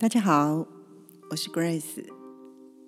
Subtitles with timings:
[0.00, 0.64] 大家好，
[1.28, 2.04] 我是 Grace。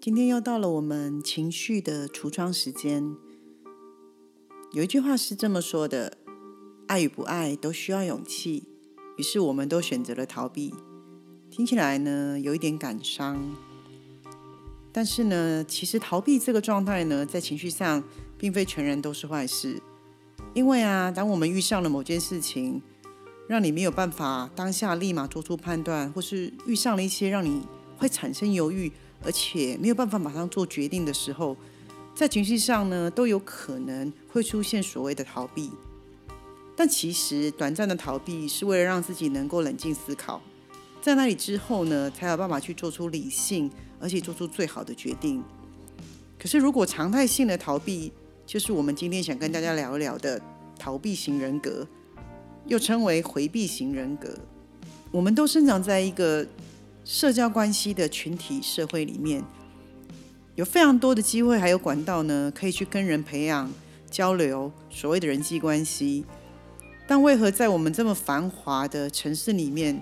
[0.00, 3.16] 今天又到了我们情绪的橱窗时间。
[4.70, 6.18] 有一句话是这么说的
[6.86, 8.62] ：“爱与不爱都需要勇气。”
[9.18, 10.72] 于是我们都选择了逃避。
[11.50, 13.56] 听起来呢，有一点感伤。
[14.92, 18.04] 但是呢，其实逃避这个状态呢，在情绪上
[18.38, 19.82] 并非全然都是坏事。
[20.54, 22.80] 因为啊，当我们遇上了某件事情，
[23.50, 27.66] 让你没有办法当下立马做出判断，或是遇上了一些让你
[27.98, 28.92] 会产生犹豫，
[29.24, 31.56] 而且没有办法马上做决定的时候，
[32.14, 35.68] 在情绪上呢，都有可能会出现所谓的逃避。
[36.76, 40.40] 但其实短暂的逃避是为了让自己能够冷静思考，
[41.02, 45.42] 在那里之后呢，才有办法去做出理性，而且做出最好的决定。
[46.38, 48.12] 可是如果常态性的逃避，
[48.46, 50.40] 就是我们今天想跟大家聊一聊的
[50.78, 51.84] 逃避型人格。
[52.70, 54.32] 又称为回避型人格。
[55.10, 56.46] 我们都生长在一个
[57.04, 59.42] 社交关系的群体社会里面，
[60.54, 63.68] 有非常多的机会还有管道呢，可以去跟人培养
[64.08, 66.24] 交流，所谓的人际关系。
[67.08, 70.00] 但为何在我们这么繁华的城市里面，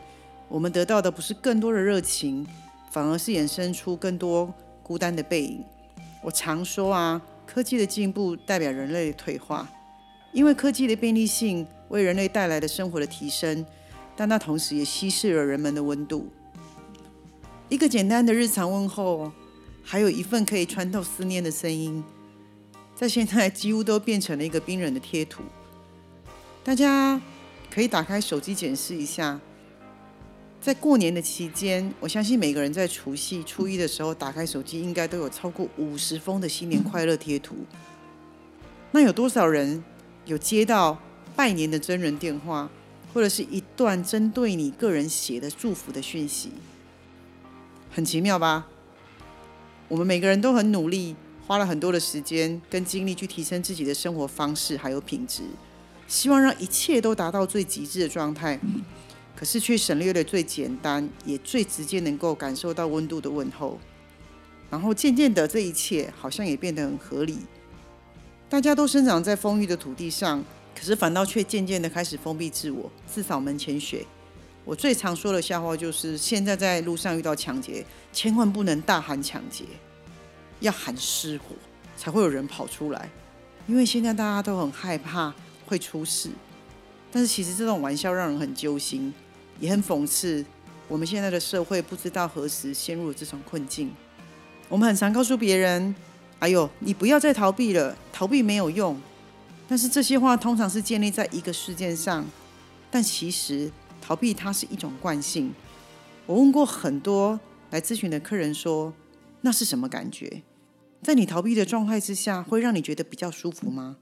[0.51, 2.47] 我们得到的不是更多的热情，
[2.91, 4.53] 反而是衍生出更多
[4.83, 5.65] 孤单的背影？
[6.23, 9.67] 我常说啊，科技的进步代表人类的退化，
[10.35, 11.67] 因为科技的便利性。
[11.89, 13.65] 为人类带来的生活的提升，
[14.17, 16.29] 但那同时也稀释了人们的温度。
[17.69, 19.31] 一个简单的日常问候，
[19.83, 22.03] 还有一份可以穿透思念的声音，
[22.95, 25.43] 在现在几乎都变成了一个冰冷的贴图。
[26.65, 27.21] 大家
[27.71, 29.41] 可以打开手机检视一下，
[30.61, 37.57] 在过年的期间，我相信每个人在除夕、初一的时候打开手机，应该都有超过五十封的新年快乐贴图。
[38.91, 39.85] 那有多少人
[40.25, 40.99] 有接到？
[41.39, 42.69] 拜年的真人电话，
[43.15, 46.51] 或者是一段针对你个人写的祝福的讯息，
[47.93, 48.67] 很奇妙吧？
[49.87, 51.15] 我们每个人都很努力，
[51.47, 55.45] 花了很多的时间跟精力去提升自己的生活方式还有品质，
[56.09, 58.59] 希望让一切都达到最极致的状态，
[59.37, 63.79] 可是却省略了最简单也最直接能够感受到温度的问候，
[64.71, 67.39] 然后渐渐的这一切好像也变得很合理。
[68.49, 70.45] 大家都生长在丰裕的土地上。
[70.79, 74.07] 可是反倒却渐渐的开始封闭自我，自扫门前雪。
[74.65, 79.65] 我最常说的笑话就是：现在在路上遇到抢劫，千万不能大喊抢劫，
[80.61, 81.57] 要喊失火，
[81.97, 83.11] 才会有人跑出来。
[83.67, 85.35] 因为现在大家都很害怕
[85.67, 86.31] 会出事。
[87.11, 89.13] 但是其实这种玩笑让人很揪心，
[89.59, 90.45] 也很讽刺。
[90.87, 93.91] 我们现在的社会不知道何时陷入了这种困境。
[94.69, 95.95] 我们很常告诉别人
[96.39, 98.97] ：“哎呦，你不要再逃避了，逃避没有用。”
[99.69, 102.27] 但是这些话通常是建立在一个事件上，
[102.91, 103.71] 但其实
[104.01, 105.53] 逃避它是一种惯性。
[106.25, 107.39] 我问过很多
[107.71, 108.95] 来咨询的客人说
[109.43, 110.43] ：“那是什么感觉？
[111.03, 113.99] 在你逃避的状态之下，会让你觉得比较舒服吗？”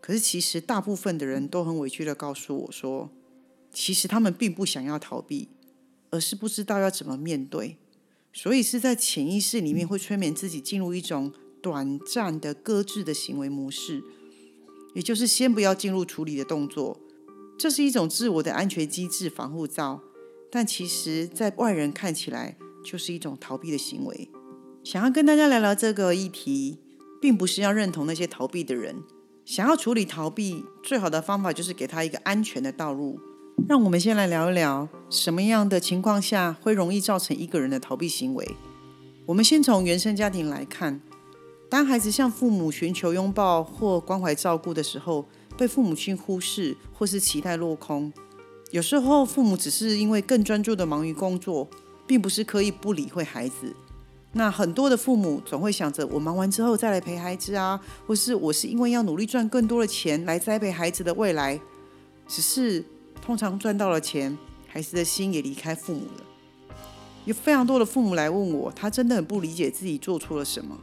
[0.00, 3.10] 可是其实大部分的人都很委屈的告诉我说
[3.72, 5.48] ：“其实他们并不想要逃避，
[6.10, 7.76] 而是不知道要怎么面对，
[8.32, 14.02] 所以是在潜意识里面会催眠自己进入一种短暂的搁置的行为模式。”
[14.94, 16.98] 也就是先不要进入处理的动作，
[17.58, 20.00] 这是一种自我的安全机制防护罩，
[20.50, 24.30] 但其实在外人看起来就是一种逃避的行为。
[24.82, 26.78] 想要跟大家聊聊这个议题，
[27.20, 29.02] 并不是要认同那些逃避的人。
[29.44, 33.18] 想要处理逃避，最好的方法就是给他一个安全的道路。
[33.68, 38.56] 让我们先来聊一聊，什么样的情况下会容易造成一个人的逃避行为。
[39.26, 41.00] 我们先从原生家庭来看。
[41.74, 45.26] 当孩子向父母寻求拥抱或关怀照顾的时候，
[45.58, 48.12] 被父母亲忽视或是期待落空。
[48.70, 51.68] 有时候父母只是因为更专注的忙于工作，
[52.06, 53.74] 并不是刻意不理会孩子。
[54.34, 61.60] 那很多的父母总会想着，我忙完之后再来陪孩子啊，或是我是因为要努力赚更多的钱来栽培孩子的未来。
[62.28, 62.84] 只是
[63.20, 64.38] 通常赚到了钱，
[64.68, 66.24] 孩子的心也离开父母了。
[67.24, 70.78] 有非常多的父母来问我，他真的很不理解自己做错了什么。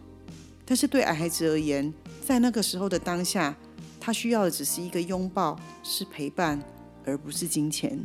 [0.65, 1.93] 但是对矮孩子而言，
[2.25, 3.55] 在那个时候的当下，
[3.99, 6.61] 他需要的只是一个拥抱，是陪伴，
[7.05, 7.99] 而不是金钱。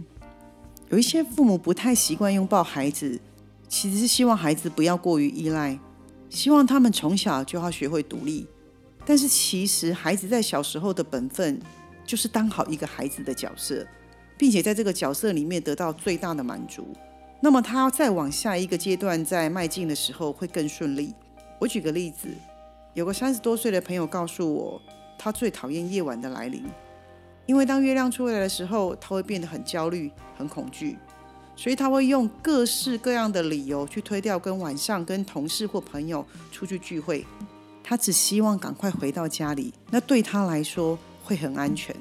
[0.88, 3.20] 有一些父母不太习惯拥抱孩子，
[3.68, 5.78] 其实是希望孩子不要过于依赖，
[6.30, 8.46] 希望他们从小就要学会独立。
[9.04, 11.60] 但是其实孩子在小时候的本分
[12.04, 13.86] 就是当好一个孩子的角色，
[14.36, 16.88] 并且在这个角色里面得到最大的满足。
[17.40, 21.14] 那么他再往下一个阶段在迈进的时候会更顺利。
[21.58, 22.28] 我举个例子，
[22.94, 24.80] 有个三十多岁的朋友告诉我，
[25.18, 26.64] 他最讨厌夜晚的来临，
[27.46, 30.98] 因为当月亮出来的时候，他会变得很焦虑、很恐惧，
[31.56, 37.24] 所以他会用各式各样的理由去推掉跟晚上跟同事或朋友出去聚会。
[37.82, 41.94] 他只希望赶快回到家里，那对他来说会很安全。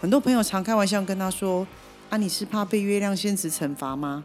[0.00, 1.66] 很多朋友常开玩笑跟他说
[2.10, 4.24] ：“啊，你是怕被月亮仙子惩罚吗？”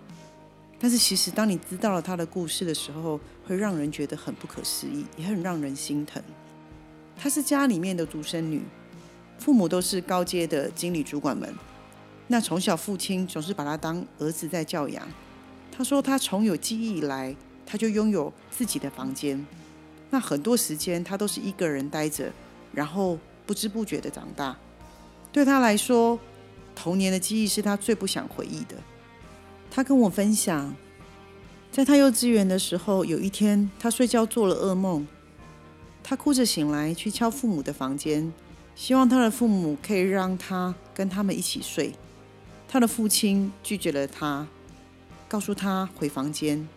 [0.83, 6.21] 但是其实，当你知道了他的故事的时候，会让人觉得很不可思议，也很让人心疼。
[7.15, 8.61] 她是家里面的独生女，
[9.39, 11.55] 父母都是高阶的经理主管们。
[12.27, 15.07] 那从小父亲总是把她当儿子在教养。
[15.71, 17.33] 他说，他从有记忆以来，
[17.65, 19.41] 他就拥有自己的房间。
[20.09, 22.29] 那很多时间，他都是一个人待着，
[22.73, 24.53] 然后不知不觉的长大。
[25.31, 26.19] 对他来说，
[26.75, 28.75] 童年的记忆是他最不想回忆的。
[29.75, 30.71] 他跟我分享，
[31.71, 35.07] 在他幼稚园的时候，有一天他睡觉做了噩梦，
[36.03, 38.31] 他哭着醒来，去敲父母的房间，
[38.75, 41.95] 希望他的父母可以让他跟他们一起睡。
[42.67, 44.45] 他的父亲拒绝了他，
[45.27, 46.67] 告诉他回房间。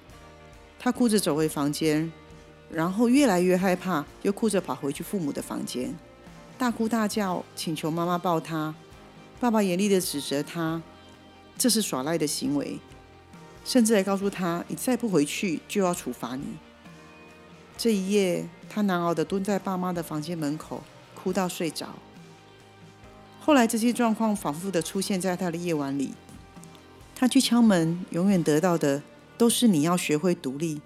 [0.78, 2.10] 他哭着走回房间，
[2.70, 5.94] 然后越来越害怕，又哭着跑回去父母的房间，
[6.56, 8.74] 大哭大叫，请求妈妈抱他。
[9.38, 10.80] 爸爸严厉的指责他。
[11.58, 12.78] 这是耍赖的行为，
[13.64, 16.44] 甚至还告诉他：“你再不回去，就要处罚你。”
[17.78, 20.82] 这一夜，他难熬的蹲在爸妈的房间门口，
[21.14, 21.94] 哭到睡着。
[23.40, 26.14] 后来，这些状况反复的出现在他的夜晚里。
[27.14, 29.02] 他去敲门，永远得到的
[29.38, 30.80] 都是“你要学会独立”。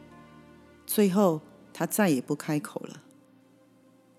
[0.86, 1.40] 最后，
[1.72, 3.02] 他再也不开口了。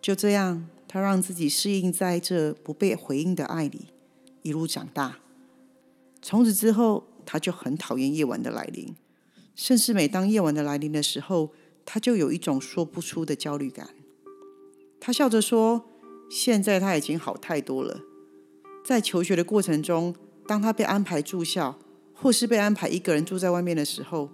[0.01, 3.87] 就这样，他让自己适应在这不被回应的爱里，
[4.41, 5.17] 一路长大。
[6.21, 8.95] 从此之后，他就很讨厌夜晚的来临，
[9.55, 11.51] 甚至每当夜晚的来临的时候，
[11.83, 13.89] 他就有一种说不出的焦虑感。
[14.99, 15.85] 他笑着说
[16.29, 18.01] ：“现在他已经好太多了。
[18.85, 20.15] 在求学的过程中，
[20.45, 21.79] 当他被安排住校，
[22.13, 24.29] 或是被安排一个人住在外面的时候，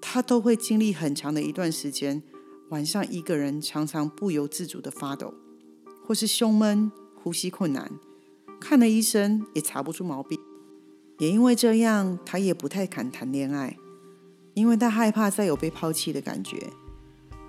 [0.00, 2.22] 他都会经历很长的一段时间，
[2.70, 5.34] 晚上一个人常常不由自主的发抖，
[6.06, 7.92] 或是胸闷、呼吸困难，
[8.58, 10.38] 看了医生也查不出毛病。”
[11.18, 13.76] 也因为这样，他也不太敢谈恋爱，
[14.54, 16.70] 因为他害怕再有被抛弃的感觉。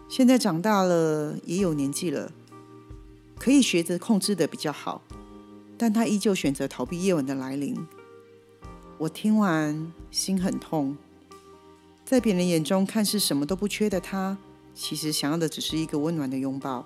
[0.07, 2.31] 现在长大了，也有年纪了，
[3.39, 5.01] 可以学着控制的比较好，
[5.77, 7.75] 但他依旧选择逃避夜晚的来临。
[8.99, 10.95] 我听完心很痛，
[12.05, 14.37] 在别人眼中看似什么都不缺的他，
[14.75, 16.85] 其实想要的只是一个温暖的拥抱。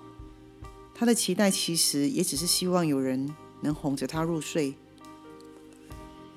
[0.94, 3.28] 他的期待其实也只是希望有人
[3.60, 4.74] 能哄着他入睡。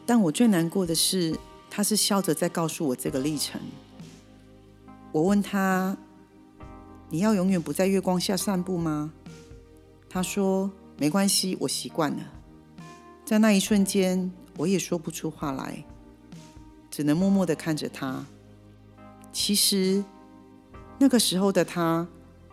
[0.05, 1.37] 但我最难过的是，
[1.69, 3.59] 他是笑着在告诉我这个历程。
[5.11, 5.95] 我问他
[7.09, 9.13] ：“你要永远不在月光下散步吗？”
[10.09, 12.19] 他说：“没关系，我习惯了。”
[13.23, 15.85] 在那一瞬间，我也说不出话来，
[16.91, 18.25] 只能默默的看着他。
[19.31, 20.03] 其实，
[20.99, 22.05] 那个时候的他，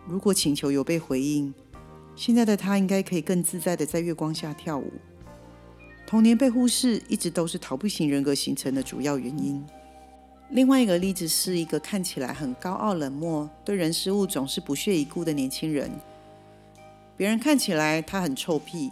[0.07, 1.53] 如果请求有被回应，
[2.15, 4.93] 现在的他应该可以更自在的在月光下跳舞。
[6.11, 9.65] 童年被忽视，一直都是逃避型人格形成的主要原因。
[10.49, 15.89] 另外一个例子是一个看起来很高傲冷漠、对人事物总是不屑一顾的年轻人。
[17.15, 18.91] 别人看起来他很臭屁，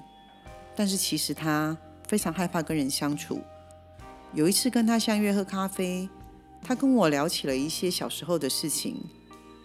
[0.78, 3.42] 但是其实他非常害怕跟人相处。
[4.34, 6.08] 有一次跟他相约喝咖啡，
[6.64, 8.96] 他跟我聊起了一些小时候的事情。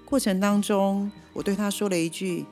[0.05, 2.47] 过程当中，我对他说了一句：“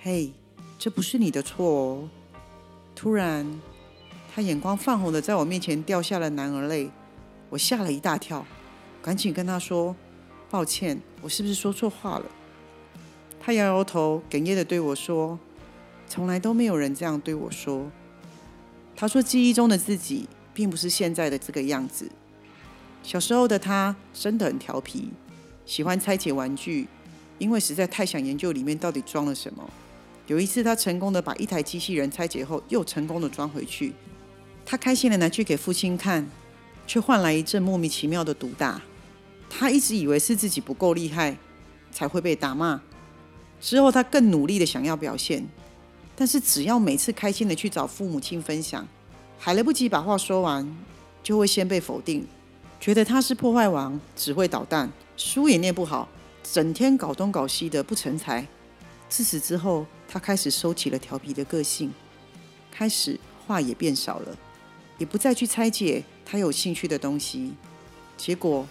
[0.00, 0.32] 嘿，
[0.78, 2.08] 这不是你的错哦。”
[2.96, 3.46] 突然。
[4.34, 6.90] 他眼光泛红的在我面前掉下了男儿泪，
[7.50, 8.46] 我吓了一大跳，
[9.02, 9.96] 赶紧跟他说
[10.48, 12.26] ：“抱歉，我是不是说错话了？”
[13.40, 15.38] 他摇摇头，哽咽的对我说
[16.06, 17.90] ：“从来都没有人这样对我说。”
[18.94, 22.10] 他说：“记忆中的自己并不是现在的这个样子。
[23.02, 25.08] 小时候的他真的很调皮，
[25.64, 26.86] 喜欢拆解玩具，
[27.38, 29.68] 因为实在太想研究里面到底装了什么。
[30.26, 33.94] 有一次，他成功的把一台机器人拆解后，又成功的装回去。”
[34.70, 36.28] 他开心的拿去给父亲看，
[36.86, 38.82] 却换来一阵莫名其妙的毒打。
[39.48, 41.38] 他一直以为是自己不够厉害，
[41.90, 42.82] 才会被打骂。
[43.62, 45.42] 之后他更努力的想要表现，
[46.14, 48.86] 但是只要每次开心的去找父母亲分享，
[49.38, 50.70] 还来不及把话说完，
[51.22, 52.26] 就会先被否定，
[52.78, 56.06] 觉得他是破坏王，只会捣蛋，书也念不好，
[56.42, 58.46] 整天搞东搞西的不成才。
[59.08, 61.90] 自此之后，他开始收起了调皮的个性，
[62.70, 64.36] 开始话也变少了，
[64.98, 67.54] 也不再去拆解他有兴趣的东西。
[68.16, 68.68] 结果，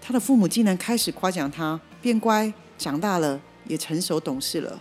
[0.00, 4.80] 他的父母竟然开始夸奖他变乖，长大了，也成熟懂事了。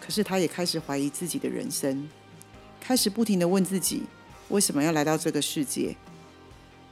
[0.00, 2.08] 可是，他也开始怀疑自己的人生，
[2.80, 4.02] 开始不停的问自己：
[4.48, 5.96] 为什么要来到这个世界？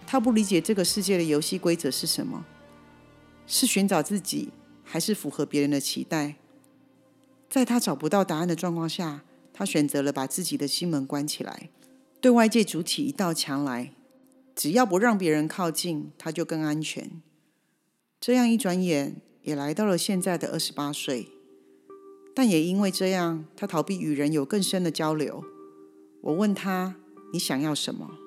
[0.06, 2.44] 他不理解这个世界的游戏规则是什么？
[3.46, 4.50] 是寻找自己，
[4.84, 6.36] 还是符合别人的期待？
[7.48, 11.70] 在他找不到答案的状况下，他选择了把自己的心门关起来，
[12.20, 13.92] 对外界主体一道墙来。
[14.54, 17.20] 只要不让别人靠近，他就更安全。
[18.18, 21.28] 这样一转眼，也来到了现在的二十八岁。
[22.34, 25.44] 但也因为这样，他逃避与人有更深的交流。
[26.22, 26.96] 我问他
[27.34, 28.18] ：“你想要什么？”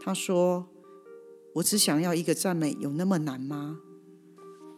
[0.00, 0.68] 他说
[1.56, 3.80] ：“我只想要一个赞美，有那么难吗？”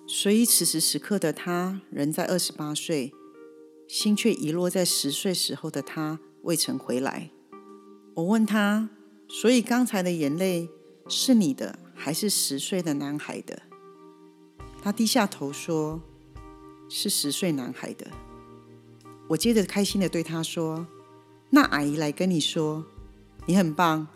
[0.09, 3.13] 所以此时此刻的他，人在二十八岁，
[3.87, 7.31] 心却遗落在十岁时候的他未曾回来。
[8.15, 8.91] 我问他
[9.29, 10.69] ：“所以刚才的眼泪
[11.09, 13.63] 是你的，还是十岁的男孩的？”
[14.83, 16.01] 他低下头说
[16.89, 18.11] ：“是十岁男孩的。”
[19.29, 20.87] 我接着开心的对他说
[21.51, 22.85] ：“那阿姨来跟你说，
[23.47, 24.07] 你很棒，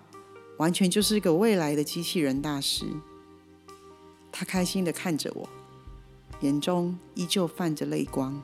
[0.58, 2.84] 完全就是一个未来的机器人大师。”
[4.32, 5.48] 他开心的看着我，
[6.40, 8.42] 眼中依旧泛着泪光。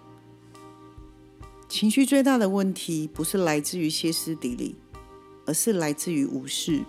[1.69, 4.77] 情绪最大的问题不是来自于歇斯底里，
[5.51, 6.85] 而是来自于无视。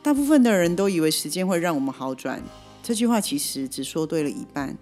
[0.00, 2.40] 大部分的人都以为时间会让我们好转，
[2.80, 4.78] 这句话其实只说对了一半，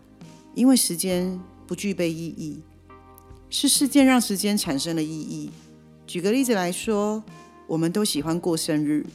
[0.55, 2.61] 因为时间不具备意义。
[3.49, 5.50] 是事件让时间产生了意义。
[6.07, 7.25] 举个例子来说，
[7.67, 9.07] 我们都喜欢过生日，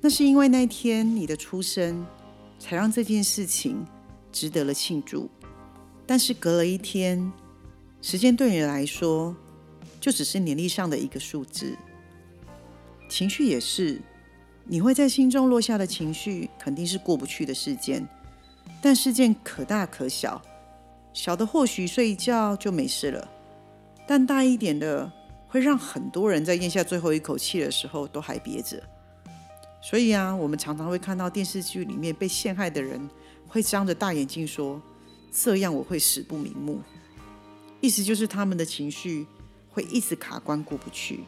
[0.00, 2.06] 那是因为那天你的出生，
[2.58, 3.84] 才让这件事情
[4.32, 5.28] 值得了庆祝。
[6.06, 7.30] 但是隔了一天，
[8.00, 9.36] 时间对你来说，
[10.00, 11.76] 就只是年历上的一个数字。
[13.08, 14.00] 情绪也是，
[14.64, 18.06] 你会在心中落下的情绪，肯定是过不去的事件。
[18.80, 20.40] 但事件可大可小，
[21.12, 23.28] 小的或许睡一觉就没事了。
[24.06, 25.10] 但大一点的
[25.46, 28.82] 会让很多人在咽下最后一口气的时候都还憋着，
[29.80, 33.08] 所以啊，我们常常会看到电视剧里面被陷害的人
[33.48, 34.80] 会张着大眼睛说
[35.32, 36.80] ：“这样我会死不瞑目。”
[37.80, 39.26] 意思就是他们的情绪
[39.70, 41.24] 会一直卡关过不去。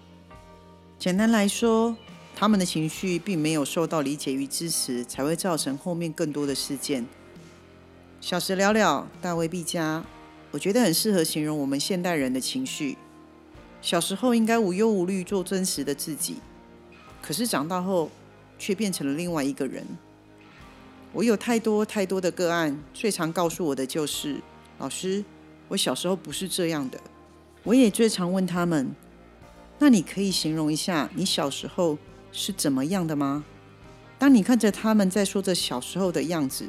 [0.98, 1.94] 简单来说，
[2.34, 7.06] 他们的情绪并没有受到理解与支持，才会造成后面更多的事件。
[8.20, 10.02] 小时了了，大未必佳。
[10.52, 12.96] 我觉得很适合形容我们现代人的情绪。
[13.82, 16.36] 小时候应该无忧无虑做真实的自己，
[17.20, 18.10] 可是长大后
[18.58, 19.86] 却变成了另外一个人。
[21.12, 24.40] 我有太多太多的个案，最常告诉我的就是
[24.80, 25.22] ：“老师，
[25.68, 26.98] 我小时候不是这样的。”
[27.64, 28.94] 我也最常问他们
[29.78, 31.98] ：“那你可以形容一下你小时候
[32.32, 33.44] 是怎么样的吗？”
[34.18, 36.66] 当你看着他们在说着小时候的样子，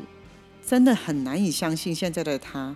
[0.66, 2.76] 真的很难以相信现在的他。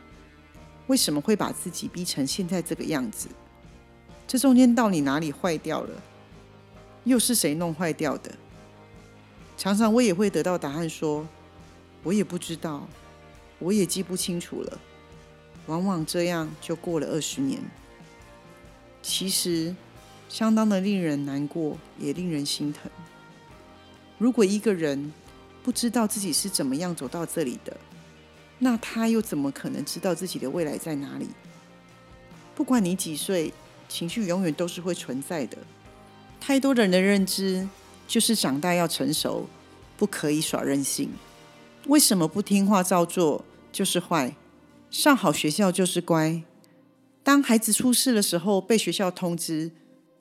[0.87, 3.27] 为什么会把自己逼成现在这个样子？
[4.25, 5.89] 这中间到底哪里坏掉了？
[7.03, 8.31] 又是谁弄坏掉的？
[9.57, 11.27] 常常我也会得到答案，说
[12.03, 12.87] 我也不知道，
[13.59, 14.79] 我也记不清楚了。
[15.67, 17.61] 往往这样就过了二十年，
[19.01, 19.75] 其实
[20.31, 22.89] 相当的令人难过，也令人心疼。
[24.17, 25.11] 如果一个人
[25.61, 27.75] 不知道自己是怎么样走到这里的，
[28.57, 31.27] 那他又怎么可能知道自己的未来在哪里？
[32.55, 33.53] 不管你几岁，
[33.89, 35.57] 情绪永远都是会存在的。
[36.39, 37.67] 太多人的认知
[38.07, 39.49] 就是长大要成熟，
[39.97, 41.11] 不可以耍任性。
[41.87, 44.33] 为什么不听话照做就是坏？
[44.89, 46.41] 上好学校就是乖？
[47.21, 49.71] 当孩子出事的时候被学校通知，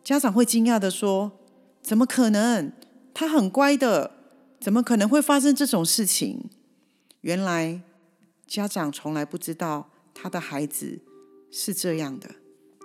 [0.02, 1.32] 家长会惊讶的说
[1.82, 2.72] ：“怎么可能？
[3.14, 4.12] 他很乖的，
[4.58, 6.50] 怎么可能会发生这种事情？”
[7.22, 7.82] 原来。
[8.46, 11.02] 家长从来不知道他的孩子
[11.52, 12.30] 是这样的。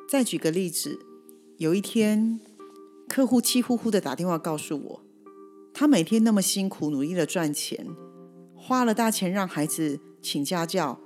[0.08, 1.00] 再举个例子，
[1.58, 2.40] 有一天，
[3.10, 5.02] 客户气呼呼的打电话告诉我，
[5.74, 7.88] 他每天那么辛苦努力的赚钱，
[8.56, 11.00] 花了大钱让孩子请家教，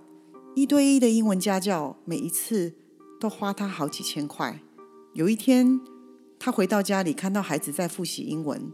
[0.58, 2.74] 一对一的英文家教，每一次
[3.18, 4.60] 都花他好几千块。
[5.14, 5.80] 有一天，
[6.40, 8.72] 他回到家里，看到孩子在复习英文，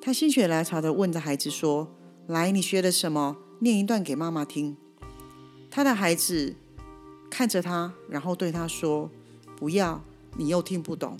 [0.00, 1.92] 他心血来潮的问着孩子说
[2.28, 3.36] ：“来，你学了什么？
[3.58, 4.76] 念一段给妈妈听。”
[5.68, 6.54] 他的孩子
[7.28, 9.10] 看着他，然后对他说
[9.58, 10.04] ：“不要，
[10.36, 11.18] 你又听不懂。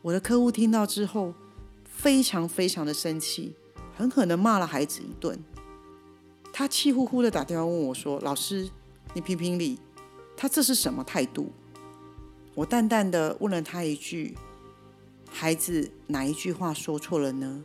[0.00, 1.34] 我的客户听到之后，
[1.84, 3.54] 非常非常的生气，
[3.94, 5.38] 狠狠的骂了孩子一顿。
[6.54, 8.70] 他气呼呼的打电话问我说：“老师，
[9.12, 9.78] 你评评理，
[10.34, 11.52] 他这是什么态度？”
[12.56, 14.36] 我淡淡的问了他一句
[15.32, 17.64] ：“孩子哪一句话说错了呢？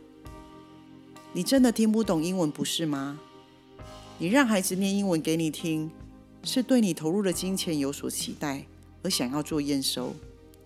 [1.32, 3.20] 你真的听不懂英文不是吗？
[4.18, 5.90] 你让孩子念英文给你听，
[6.42, 8.64] 是对你投入的金钱有所期待，
[9.02, 10.16] 而想要做验收，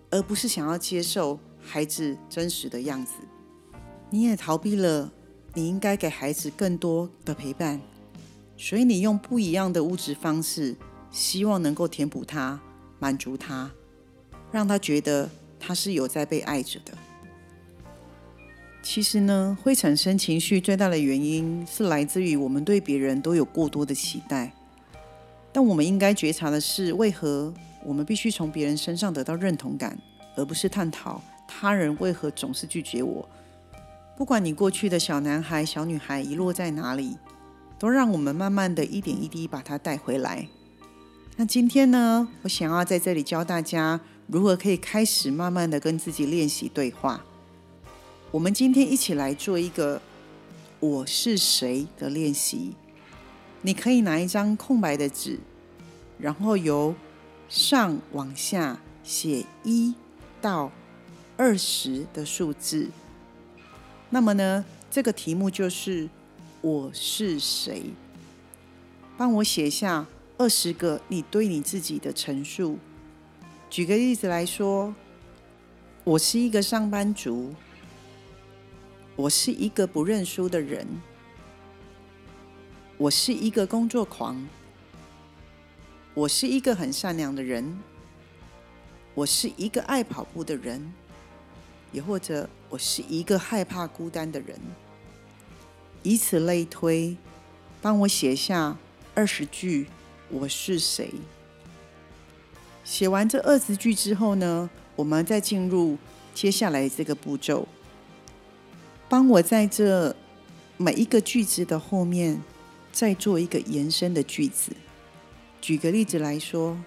[0.09, 3.11] 而不是想要接受孩子真实的样子。
[4.09, 5.11] 你也逃避了
[5.53, 7.79] 你应该给孩子更多的陪伴，
[8.57, 10.75] 所以你用不一样的物质方式，
[11.11, 12.59] 希望能够填补他，
[12.97, 13.69] 满足他。”
[14.51, 15.29] 让他觉得
[15.65, 16.93] 他是有在被爱着的。
[18.81, 24.51] 其实呢，会产生情绪最大的原因是来自于我们对别人都有过多的期待。
[25.53, 27.53] 但我们应该觉察的是，为何
[27.85, 29.97] 我们必须从别人身上得到认同感，
[30.35, 33.27] 而不是探讨他人为何总是拒绝我？
[34.17, 37.15] 不管你过去的小男孩、小女孩遗落在哪里，
[37.79, 40.45] 都让我们慢慢的一点一滴把它带回来。
[41.37, 44.01] 那今天呢，我想要在这里教大家。
[44.33, 47.21] 如何可以开始慢慢的跟自己练习对话？
[48.31, 50.01] 我们今天一起来做一个
[50.81, 52.73] “我是谁”的练习。
[53.61, 55.37] 你可以拿一张空白的纸，
[56.17, 56.95] 然后由
[57.47, 59.93] 上往下写一
[60.41, 60.71] 到
[61.37, 62.89] 二十的数字。
[64.09, 66.09] 那么呢，这个题目就是
[66.61, 67.83] “我是谁”。
[69.15, 70.07] 帮我写下
[70.39, 72.79] 二十个你对你自己的陈述。
[73.73, 74.93] 举个例子来说，
[76.03, 77.55] 我是一个上班族，
[79.15, 80.85] 我是一个不认输的人，
[82.99, 84.47] 我是一个工作狂，
[86.13, 87.79] 我是一个很善良的人，
[89.15, 90.93] 我是一个爱跑步的人，
[91.91, 94.55] 也或者我是一个害怕孤单的人，
[96.03, 97.17] 以此类推，
[97.81, 98.77] 帮我写下
[99.15, 99.87] 二十句
[100.29, 101.09] 我是谁。
[102.83, 105.97] 写完这二十句之后呢，我们再进入
[106.33, 107.67] 接下来这个步骤。
[109.07, 110.15] 帮我在这
[110.77, 112.41] 每一个句子的后面
[112.91, 114.71] 再做一个延伸的句子。
[115.61, 116.77] 举个例子来说，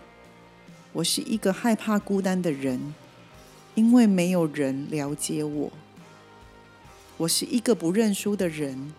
[0.93, 2.95] 我是一个害怕孤单的人，
[3.75, 5.73] 因为没有人了解我。
[7.17, 8.93] 我是一个不认输的人，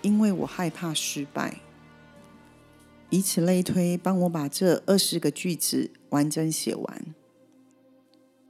[0.00, 1.61] 因为我害怕失败。
[3.12, 7.14] 以此类推，帮我把这二十个句子完整写完。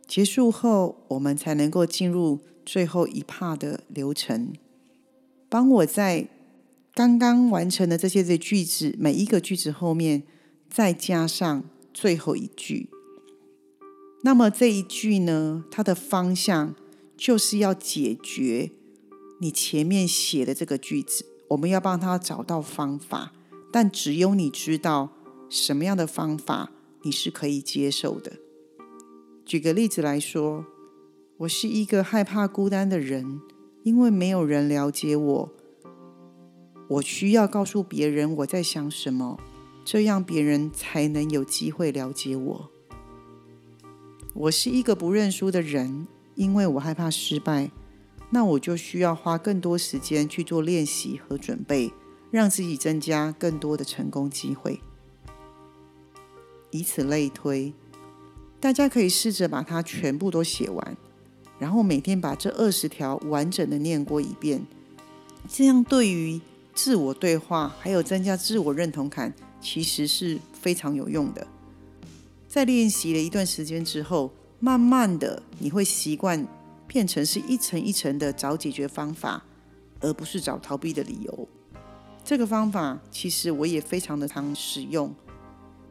[0.06, 4.52] 结束后，我们才能够进入最后一 part 的流程。
[5.48, 6.28] 帮我在
[6.94, 10.22] 刚刚完成的这些的句子，每一个句子后面
[10.70, 12.88] 再加上最后一句。
[14.22, 16.76] 那么这一句呢，它的方向
[17.16, 18.70] 就是要解决
[19.40, 23.32] 你前面写的这个句子，我们要帮他找到方法。
[23.72, 25.10] 但只有你知道
[25.48, 26.70] 什么样的方法
[27.02, 28.34] 你是可以接受的。
[29.44, 30.64] 举个例子来说，
[31.38, 33.40] 我是一个害怕孤单的人，
[33.82, 35.52] 因为没有人了解我，
[36.88, 39.40] 我需要告诉别人我在想什么，
[39.84, 42.70] 这样别人才能有机会了解我。
[44.34, 46.06] 我是一个不认输的人，
[46.36, 47.70] 因为我害怕失败，
[48.30, 51.92] 那我就需要花更多时间去做练习和准备。
[52.32, 54.80] 让自己增加更多的成功机会，
[56.70, 57.74] 以此类推，
[58.58, 60.96] 大家可以试着把它全部都写完，
[61.58, 64.64] 然后每天把这二十条完整的念过一遍，
[65.46, 66.40] 这样对于
[66.74, 71.46] 自我对话还有增加自我认同感，其实是非常有用的。
[72.48, 76.48] 在练习了一段时间之后，慢慢的你会习惯
[76.86, 79.44] 变成是一层一层的找解决方法，
[80.00, 81.46] 而不是找逃避的理由。
[82.24, 85.12] 这个方法其实我也非常的常使用，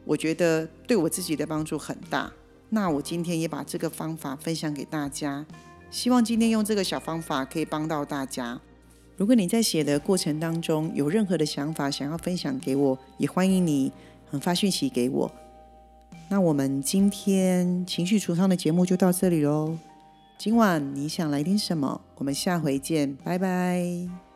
[0.06, 2.32] 我觉得对我自己的帮助很大。
[2.70, 5.46] 那我今天也把这个方法分享给大家，
[5.90, 8.60] 希望今天用这个小方法可以帮到大家。
[9.18, 13.92] 如果你在写的过程当中有任何的想法想要分享给我，也欢迎你
[14.40, 15.32] 发讯息给我。
[16.30, 19.78] 那我们今天情绪橱窗的节目就到这里喽。
[20.38, 22.02] 今晚你想来听什么？
[22.16, 24.31] 我们下回见，拜拜。